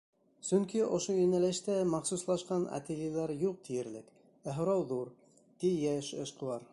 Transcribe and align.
Сөнки 0.49 0.79
ошо 0.95 1.17
йүнәлештә 1.17 1.75
махсуслашҡан 1.91 2.65
ательелар 2.79 3.35
юҡ 3.43 3.61
тиерлек, 3.69 4.09
ә 4.51 4.57
һорау 4.61 4.87
ҙур,— 4.93 5.15
ти 5.63 5.75
йәш 5.87 6.15
эшҡыуар. 6.25 6.69